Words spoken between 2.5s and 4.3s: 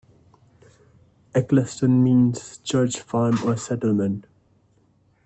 church farm or settlement.